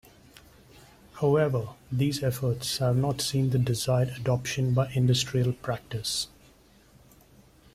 [1.19, 6.27] However, these efforts have not seen the desired adoption by industrial practice.